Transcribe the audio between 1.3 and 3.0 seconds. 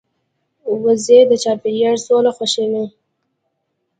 چاپېریال سوله خوښوي